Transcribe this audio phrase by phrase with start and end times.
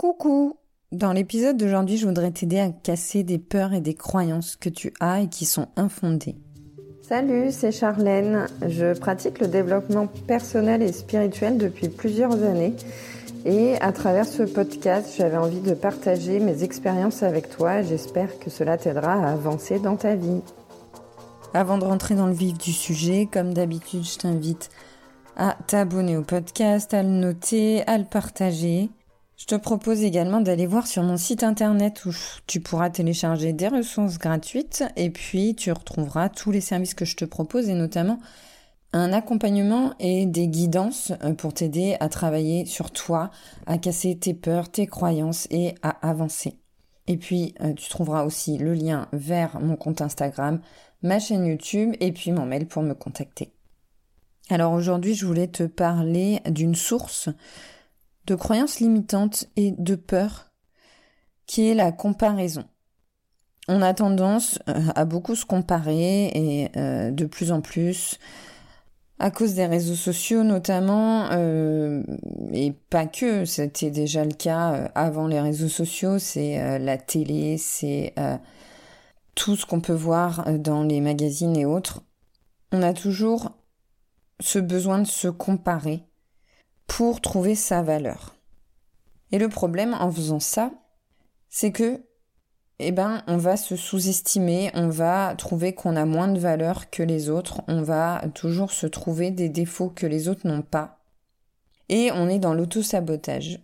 [0.00, 0.56] Coucou
[0.92, 4.94] Dans l'épisode d'aujourd'hui, je voudrais t'aider à casser des peurs et des croyances que tu
[4.98, 6.36] as et qui sont infondées.
[7.02, 8.46] Salut, c'est Charlène.
[8.66, 12.72] Je pratique le développement personnel et spirituel depuis plusieurs années.
[13.44, 17.82] Et à travers ce podcast, j'avais envie de partager mes expériences avec toi.
[17.82, 20.40] J'espère que cela t'aidera à avancer dans ta vie.
[21.52, 24.70] Avant de rentrer dans le vif du sujet, comme d'habitude, je t'invite
[25.36, 28.88] à t'abonner au podcast, à le noter, à le partager.
[29.40, 32.10] Je te propose également d'aller voir sur mon site internet où
[32.46, 37.16] tu pourras télécharger des ressources gratuites et puis tu retrouveras tous les services que je
[37.16, 38.18] te propose et notamment
[38.92, 43.30] un accompagnement et des guidances euh, pour t'aider à travailler sur toi,
[43.64, 46.58] à casser tes peurs, tes croyances et à avancer.
[47.06, 50.60] Et puis euh, tu trouveras aussi le lien vers mon compte Instagram,
[51.02, 53.52] ma chaîne YouTube et puis mon mail pour me contacter.
[54.50, 57.30] Alors aujourd'hui je voulais te parler d'une source
[58.26, 60.50] de croyances limitantes et de peur
[61.46, 62.64] qui est la comparaison.
[63.66, 68.18] On a tendance euh, à beaucoup se comparer et euh, de plus en plus
[69.18, 72.02] à cause des réseaux sociaux notamment, euh,
[72.52, 78.14] et pas que, c'était déjà le cas avant les réseaux sociaux, c'est la télé, c'est
[79.34, 82.02] tout ce qu'on peut voir dans les magazines et autres.
[82.72, 83.52] On a toujours
[84.40, 86.09] ce besoin de se comparer
[86.90, 88.34] pour trouver sa valeur.
[89.30, 90.72] Et le problème en faisant ça,
[91.48, 92.02] c'est que,
[92.80, 97.04] eh ben, on va se sous-estimer, on va trouver qu'on a moins de valeur que
[97.04, 100.98] les autres, on va toujours se trouver des défauts que les autres n'ont pas.
[101.88, 103.60] Et on est dans l'auto-sabotage.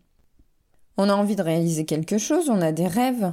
[0.96, 3.32] On a envie de réaliser quelque chose, on a des rêves.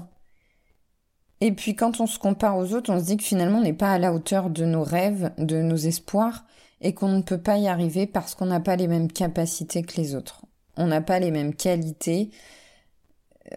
[1.40, 3.74] Et puis quand on se compare aux autres, on se dit que finalement on n'est
[3.74, 6.46] pas à la hauteur de nos rêves, de nos espoirs,
[6.84, 9.96] et qu'on ne peut pas y arriver parce qu'on n'a pas les mêmes capacités que
[9.96, 10.46] les autres.
[10.78, 12.30] On n'a pas les mêmes qualités,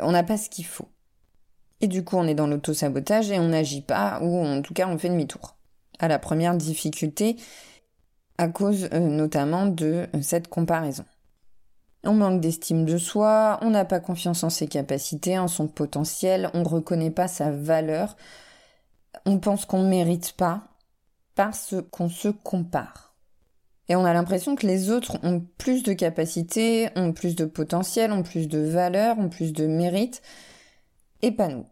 [0.00, 0.88] on n'a pas ce qu'il faut.
[1.80, 4.88] Et du coup, on est dans l'auto-sabotage et on n'agit pas, ou en tout cas,
[4.88, 5.56] on fait demi-tour.
[5.98, 7.36] À la première difficulté,
[8.38, 11.04] à cause euh, notamment de euh, cette comparaison.
[12.04, 16.50] On manque d'estime de soi, on n'a pas confiance en ses capacités, en son potentiel,
[16.54, 18.16] on ne reconnaît pas sa valeur,
[19.24, 20.68] on pense qu'on ne mérite pas
[21.34, 23.05] parce qu'on se compare.
[23.88, 28.12] Et on a l'impression que les autres ont plus de capacités, ont plus de potentiel,
[28.12, 30.22] ont plus de valeur, ont plus de mérite,
[31.22, 31.66] et pas nous.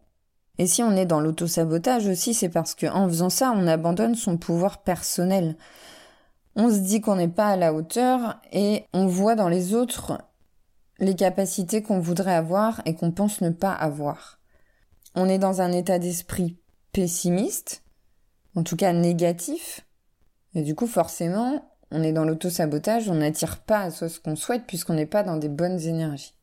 [0.59, 4.37] Et si on est dans l'auto-sabotage aussi, c'est parce qu'en faisant ça, on abandonne son
[4.37, 5.57] pouvoir personnel.
[6.55, 10.19] On se dit qu'on n'est pas à la hauteur et on voit dans les autres
[11.01, 14.39] les capacités qu'on voudrait avoir et qu'on pense ne pas avoir.
[15.17, 16.57] On est dans un état d'esprit
[16.93, 17.83] pessimiste,
[18.55, 19.85] en tout cas négatif,
[20.55, 24.65] et du coup forcément, on est dans l'auto-sabotage, on n'attire pas à ce qu'on souhaite
[24.67, 26.35] puisqu'on n'est pas dans des bonnes énergies.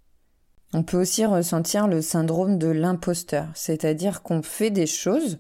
[0.74, 5.40] On peut aussi ressentir le syndrome de l'imposteur, c'est-à-dire qu'on fait des choses,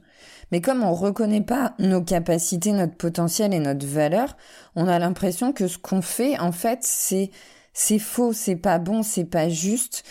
[0.52, 4.36] mais comme on reconnaît pas nos capacités, notre potentiel et notre valeur,
[4.76, 7.30] on a l'impression que ce qu'on fait, en fait, c'est,
[8.00, 10.04] faux, c'est pas bon, c'est pas juste,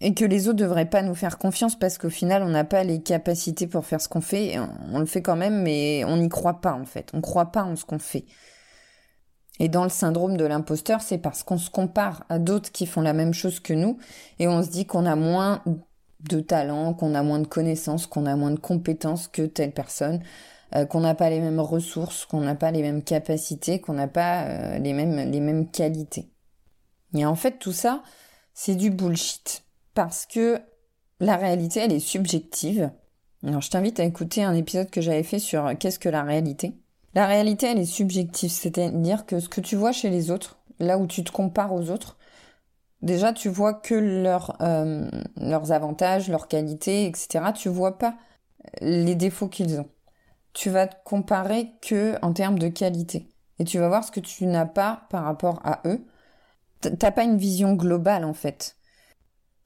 [0.00, 2.84] et que les autres devraient pas nous faire confiance parce qu'au final, on n'a pas
[2.84, 4.58] les capacités pour faire ce qu'on fait,
[4.92, 7.10] on le fait quand même, mais on n'y croit pas, en fait.
[7.12, 8.24] On croit pas en ce qu'on fait.
[9.58, 13.00] Et dans le syndrome de l'imposteur, c'est parce qu'on se compare à d'autres qui font
[13.00, 13.98] la même chose que nous
[14.38, 15.62] et on se dit qu'on a moins
[16.20, 20.22] de talent, qu'on a moins de connaissances, qu'on a moins de compétences que telle personne,
[20.74, 24.08] euh, qu'on n'a pas les mêmes ressources, qu'on n'a pas les mêmes capacités, qu'on n'a
[24.08, 26.30] pas euh, les mêmes les mêmes qualités.
[27.14, 28.02] Et en fait, tout ça,
[28.54, 29.64] c'est du bullshit
[29.94, 30.60] parce que
[31.20, 32.90] la réalité, elle est subjective.
[33.46, 36.74] Alors, je t'invite à écouter un épisode que j'avais fait sur qu'est-ce que la réalité.
[37.14, 40.98] La réalité, elle est subjective, c'est-à-dire que ce que tu vois chez les autres, là
[40.98, 42.16] où tu te compares aux autres,
[43.02, 47.52] déjà tu vois que euh, leurs avantages, leurs qualités, etc.
[47.54, 48.16] Tu vois pas
[48.80, 49.88] les défauts qu'ils ont.
[50.52, 53.28] Tu vas te comparer que en termes de qualité.
[53.58, 56.06] Et tu vas voir ce que tu n'as pas par rapport à eux.
[56.80, 58.76] T'as pas une vision globale en fait.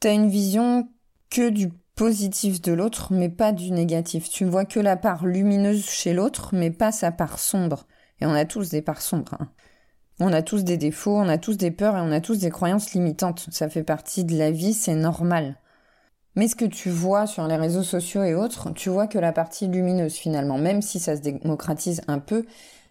[0.00, 0.88] T'as une vision
[1.30, 4.28] que du positif de l'autre, mais pas du négatif.
[4.28, 7.86] Tu ne vois que la part lumineuse chez l'autre, mais pas sa part sombre.
[8.20, 9.36] Et on a tous des parts sombres.
[9.40, 9.48] Hein.
[10.20, 12.50] On a tous des défauts, on a tous des peurs et on a tous des
[12.50, 13.46] croyances limitantes.
[13.50, 15.56] Ça fait partie de la vie, c'est normal.
[16.36, 19.32] Mais ce que tu vois sur les réseaux sociaux et autres, tu vois que la
[19.32, 22.46] partie lumineuse finalement, même si ça se démocratise un peu,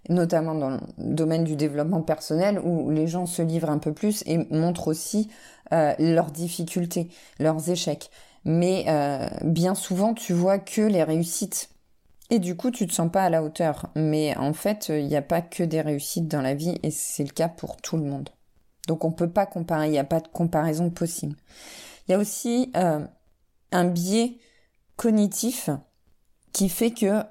[0.09, 4.23] notamment dans le domaine du développement personnel où les gens se livrent un peu plus
[4.27, 5.29] et montrent aussi
[5.73, 7.09] euh, leurs difficultés,
[7.39, 8.11] leurs échecs
[8.45, 11.69] mais euh, bien souvent tu vois que les réussites.
[12.29, 13.89] Et du coup, tu te sens pas à la hauteur.
[13.93, 17.25] Mais en fait, il n'y a pas que des réussites dans la vie, et c'est
[17.25, 18.29] le cas pour tout le monde.
[18.87, 21.35] Donc on peut pas comparer, il n'y a pas de comparaison possible.
[22.07, 23.05] Il Il y a aussi euh,
[23.71, 24.37] un biais
[24.95, 25.69] cognitif
[26.53, 27.23] qui fait que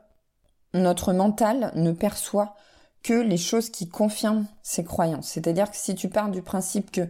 [0.75, 2.55] notre mental ne perçoit
[3.03, 5.29] que les choses qui confirment ses croyances.
[5.29, 7.09] C'est-à-dire que si tu pars du principe que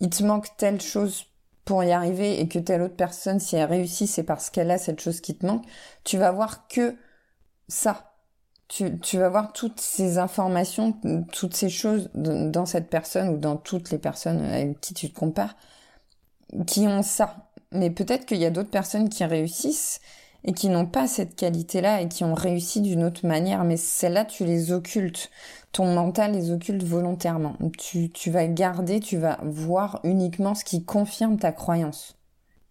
[0.00, 1.26] il te manque telle chose
[1.70, 4.76] pour y arriver et que telle autre personne, si elle réussit, c'est parce qu'elle a
[4.76, 5.64] cette chose qui te manque,
[6.02, 6.96] tu vas voir que
[7.68, 8.12] ça.
[8.66, 10.98] Tu, tu vas voir toutes ces informations,
[11.30, 15.16] toutes ces choses dans cette personne ou dans toutes les personnes avec qui tu te
[15.16, 15.54] compares,
[16.66, 17.52] qui ont ça.
[17.70, 20.00] Mais peut-être qu'il y a d'autres personnes qui réussissent
[20.44, 24.24] et qui n'ont pas cette qualité-là et qui ont réussi d'une autre manière, mais celles-là,
[24.24, 25.30] tu les occultes.
[25.72, 27.56] Ton mental les occulte volontairement.
[27.78, 32.16] Tu, tu vas garder, tu vas voir uniquement ce qui confirme ta croyance,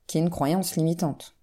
[0.07, 1.35] qui est une croyance limitante.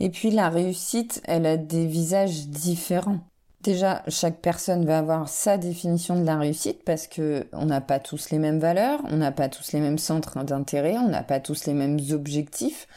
[0.00, 3.20] Et puis la réussite, elle a des visages différents.
[3.62, 7.98] Déjà, chaque personne va avoir sa définition de la réussite parce que on n'a pas
[7.98, 11.40] tous les mêmes valeurs, on n'a pas tous les mêmes centres d'intérêt, on n'a pas
[11.40, 12.88] tous les mêmes objectifs,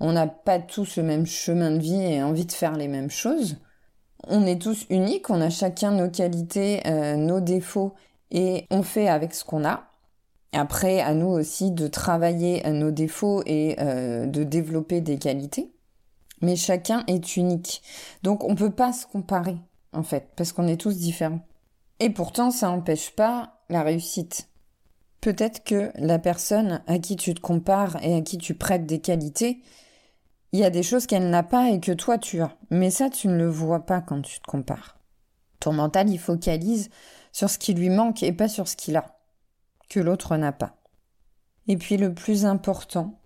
[0.00, 3.10] on n'a pas tous le même chemin de vie et envie de faire les mêmes
[3.10, 3.56] choses.
[4.26, 7.94] On est tous uniques, on a chacun nos qualités, euh, nos défauts
[8.30, 9.90] et on fait avec ce qu'on a.
[10.52, 15.72] Après, à nous aussi de travailler nos défauts et euh, de développer des qualités.
[16.40, 17.82] Mais chacun est unique.
[18.22, 19.56] Donc on peut pas se comparer,
[19.92, 21.40] en fait, parce qu'on est tous différents.
[22.00, 24.48] Et pourtant, ça n'empêche pas la réussite.
[25.20, 29.00] Peut-être que la personne à qui tu te compares et à qui tu prêtes des
[29.00, 29.62] qualités,
[30.54, 32.56] il y a des choses qu'elle n'a pas et que toi tu as.
[32.70, 34.96] Mais ça, tu ne le vois pas quand tu te compares.
[35.58, 36.90] Ton mental, il focalise
[37.32, 39.18] sur ce qui lui manque et pas sur ce qu'il a,
[39.90, 40.76] que l'autre n'a pas.
[41.66, 43.20] Et puis le plus important,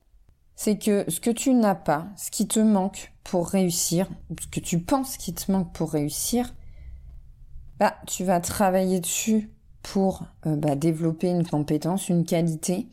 [0.57, 4.09] c'est que ce que tu n'as pas, ce qui te manque pour réussir,
[4.41, 6.55] ce que tu penses qui te manque pour réussir,
[7.79, 9.51] bah, tu vas travailler dessus
[9.83, 12.89] pour euh, bah, développer une compétence, une qualité.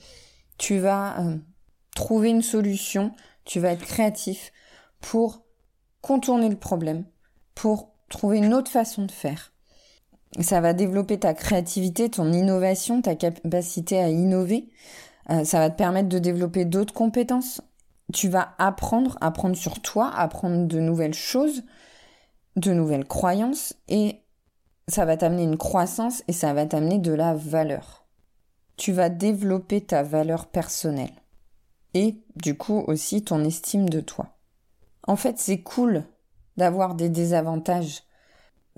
[0.58, 1.38] Tu vas euh,
[1.96, 3.14] trouver une solution
[3.46, 4.52] tu vas être créatif
[5.02, 5.44] pour
[6.02, 7.06] contourner le problème,
[7.54, 9.54] pour trouver une autre façon de faire.
[10.42, 14.70] Ça va développer ta créativité, ton innovation, ta capacité à innover.
[15.30, 17.62] Euh, ça va te permettre de développer d'autres compétences.
[18.14, 21.64] Tu vas apprendre, apprendre sur toi, apprendre de nouvelles choses,
[22.56, 24.22] de nouvelles croyances et
[24.88, 28.06] ça va t'amener une croissance et ça va t'amener de la valeur.
[28.78, 31.14] Tu vas développer ta valeur personnelle
[31.96, 34.28] et du coup aussi ton estime de toi.
[35.08, 36.04] En fait, c'est cool
[36.58, 38.04] d'avoir des désavantages.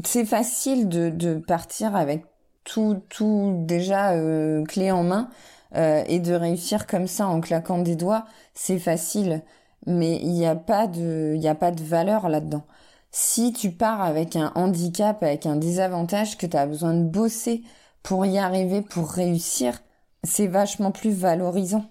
[0.06, 2.26] C'est facile de, de partir avec
[2.64, 5.30] tout, tout déjà euh, clé en main
[5.76, 8.26] euh, et de réussir comme ça en claquant des doigts.
[8.54, 9.42] C'est facile,
[9.88, 12.66] mais il n'y a pas de, a pas de valeur là-dedans.
[13.12, 17.64] Si tu pars avec un handicap, avec un désavantage que tu as besoin de bosser
[18.04, 19.80] pour y arriver, pour réussir,
[20.24, 21.86] c'est vachement plus valorisant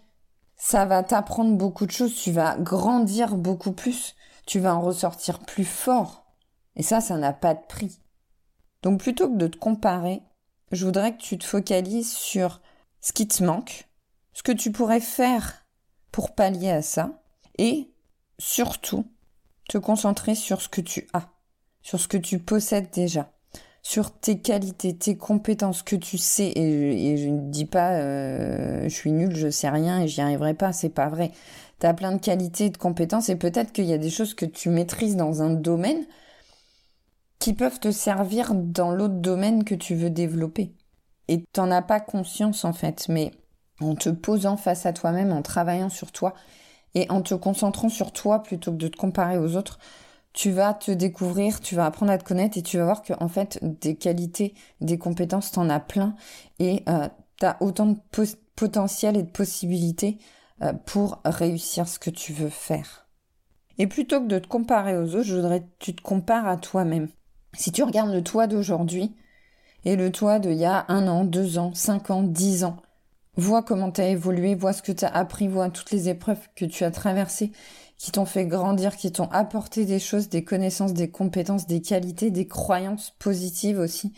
[0.57, 4.17] ça va t'apprendre beaucoup de choses, tu vas grandir beaucoup plus,
[4.47, 6.25] tu vas en ressortir plus fort.
[6.77, 8.01] Et ça, ça n'a pas de prix.
[8.83, 10.23] Donc plutôt que de te comparer,
[10.73, 12.61] je voudrais que tu te focalises sur
[13.01, 13.89] ce qui te manque,
[14.33, 15.67] ce que tu pourrais faire
[16.11, 17.23] pour pallier à ça,
[17.59, 17.93] et
[18.39, 19.07] surtout
[19.69, 21.29] te concentrer sur ce que tu as,
[21.83, 23.31] sur ce que tu possèdes déjà
[23.89, 28.89] sur tes qualités, tes compétences que tu sais et, je ne dis pas euh, je
[28.89, 31.31] suis nul, je sais rien et j'y arriverai pas, c'est pas vrai.
[31.79, 34.35] Tu as plein de qualités et de compétences et peut-être qu'il y a des choses
[34.35, 36.05] que tu maîtrises dans un domaine
[37.39, 40.73] qui peuvent te servir dans l'autre domaine que tu veux développer.
[41.29, 43.31] Et t'en as pas conscience en fait, mais
[43.81, 46.35] en te posant face à toi-même, en travaillant sur toi
[46.97, 49.79] et en te concentrant sur toi plutôt que de te comparer aux autres,
[50.37, 53.15] tu vas te découvrir, tu vas apprendre à te connaître et tu vas voir que
[53.21, 54.53] en fait des qualités,
[54.83, 56.15] des compétences, t'en as plein
[56.59, 57.09] et euh,
[57.41, 57.97] t'as autant de
[58.55, 60.19] potentiel et de possibilités
[60.61, 63.09] euh, pour réussir ce que tu veux faire.
[63.79, 66.59] Et plutôt que de te comparer aux autres, je voudrais que tu te compares à
[66.59, 67.09] toi-même.
[67.55, 69.17] Si tu regardes le toi d'aujourd'hui
[69.87, 72.77] et le toi d'il y a un an, deux ans, cinq ans, dix ans,
[73.37, 76.65] vois comment tu évolué, vois ce que tu as appris, vois toutes les épreuves que
[76.65, 77.53] tu as traversées
[77.99, 82.31] qui t'ont fait grandir, qui t'ont apporté des choses, des connaissances, des compétences, des qualités,
[82.31, 84.13] des croyances positives aussi.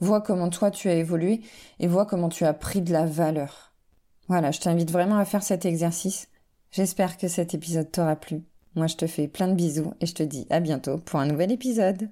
[0.00, 1.42] Vois comment toi tu as évolué
[1.78, 3.72] et vois comment tu as pris de la valeur.
[4.28, 6.28] Voilà, je t'invite vraiment à faire cet exercice.
[6.70, 8.42] J'espère que cet épisode t'aura plu.
[8.74, 11.26] Moi, je te fais plein de bisous et je te dis à bientôt pour un
[11.26, 12.10] nouvel épisode.